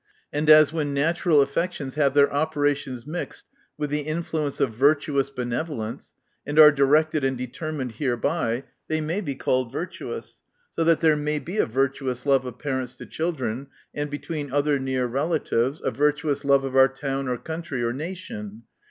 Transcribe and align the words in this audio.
And 0.33 0.49
as 0.49 0.73
when 0.73 0.95
natural 0.95 1.41
affections 1.41 1.93
have 1.93 2.15
their 2.15 2.33
operations 2.33 3.05
mixed 3.05 3.45
with 3.77 3.91
the 3.91 3.99
influence 3.99 4.59
of 4.59 4.73
virtuous 4.73 5.29
benevolence, 5.29 6.11
and 6.43 6.57
are 6.57 6.71
directed 6.71 7.23
and 7.23 7.37
determined 7.37 7.91
hereby, 7.91 8.63
they 8.87 8.99
may 8.99 9.21
be 9.21 9.35
called 9.35 9.71
virtuous, 9.71 10.41
so 10.71 10.83
there 10.83 11.15
may 11.15 11.37
be 11.37 11.59
a 11.59 11.67
virtuous 11.67 12.25
love 12.25 12.45
of 12.47 12.57
parents 12.57 12.95
to 12.95 13.05
children, 13.05 13.67
and 13.93 14.09
,between 14.09 14.51
other 14.51 14.79
near 14.79 15.05
relatives, 15.05 15.79
a 15.85 15.91
virtuous 15.91 16.43
love 16.43 16.63
of 16.63 16.75
our 16.75 16.87
town, 16.89 17.27
or 17.27 17.37
country, 17.37 17.83
or 17.83 17.93
nation. 17.93 18.63